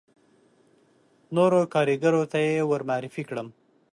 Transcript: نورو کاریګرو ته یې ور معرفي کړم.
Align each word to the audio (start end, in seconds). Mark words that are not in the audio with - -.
نورو 1.35 1.61
کاریګرو 1.73 2.23
ته 2.31 2.37
یې 2.47 2.57
ور 2.69 2.81
معرفي 2.89 3.23
کړم. 3.29 3.47